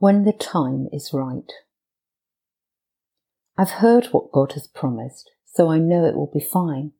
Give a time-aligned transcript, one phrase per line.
[0.00, 1.50] When the time is right.
[3.56, 6.92] I've heard what God has promised, so I know it will be fine.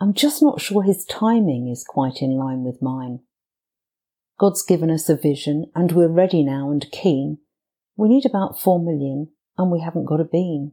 [0.00, 3.20] I'm just not sure his timing is quite in line with mine.
[4.40, 7.38] God's given us a vision and we're ready now and keen.
[7.96, 10.72] We need about four million and we haven't got a bean.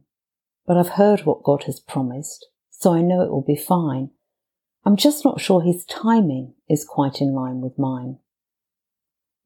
[0.66, 4.10] But I've heard what God has promised, so I know it will be fine.
[4.84, 8.18] I'm just not sure his timing is quite in line with mine.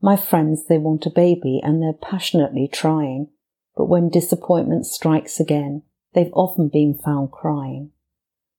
[0.01, 3.29] My friends, they want a baby and they're passionately trying,
[3.77, 5.83] but when disappointment strikes again,
[6.13, 7.91] they've often been found crying.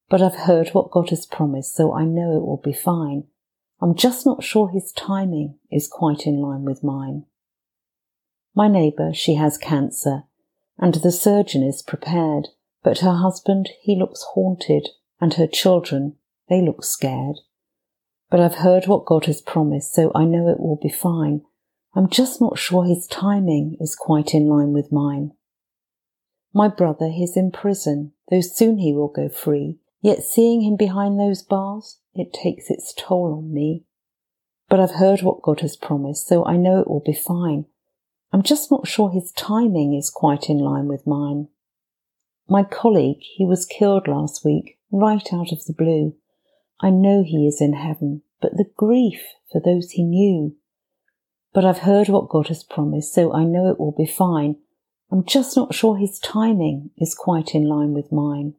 [0.10, 3.26] But I've heard what God has promised, so I know it will be fine.
[3.82, 7.26] I'm just not sure his timing is quite in line with mine.
[8.55, 10.24] My neighbour, she has cancer,
[10.77, 12.49] and the surgeon is prepared,
[12.84, 16.16] but her husband, he looks haunted, and her children,
[16.49, 17.38] they look scared.
[18.36, 21.44] But I've heard what God has promised, so I know it will be fine.
[21.94, 25.32] I'm just not sure his timing is quite in line with mine.
[26.54, 31.18] My brother is in prison, though soon he will go free, yet seeing him behind
[31.18, 33.86] those bars, it takes its toll on me.
[34.68, 37.68] But I've heard what God has promised, so I know it will be fine.
[38.34, 41.48] I'm just not sure his timing is quite in line with mine.
[42.49, 46.18] My colleague, he was killed last week, right out of the blue.
[46.82, 50.55] I know he is in heaven, but the grief for those he knew.
[51.54, 54.58] But I've heard what God has promised, so I know it will be fine.
[55.12, 58.55] I'm just not sure his timing is quite in line with mine.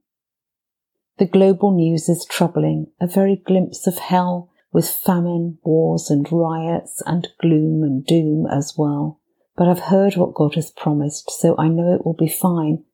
[1.18, 7.02] The global news is troubling, a very glimpse of hell with famine, wars and riots
[7.06, 9.20] and gloom and doom as well.
[9.56, 12.84] But I've heard what God has promised, so I know it will be fine.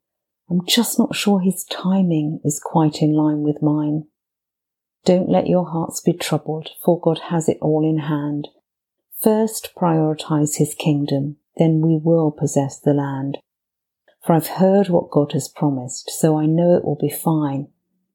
[0.49, 4.05] I'm just not sure his timing is quite in line with mine.
[5.05, 8.49] Don't let your hearts be troubled, for God has it all in hand.
[9.19, 13.39] First prioritize his kingdom, then we will possess the land.
[14.25, 17.69] For I've heard what God has promised, so I know it will be fine,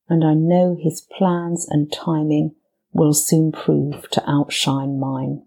[0.08, 2.56] and I know his plans and timing
[2.94, 5.44] will soon prove to outshine mine.